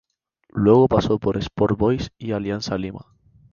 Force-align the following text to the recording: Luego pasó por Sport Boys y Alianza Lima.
Luego 0.49 0.87
pasó 0.87 1.19
por 1.19 1.37
Sport 1.37 1.77
Boys 1.77 2.09
y 2.17 2.31
Alianza 2.31 2.75
Lima. 2.75 3.05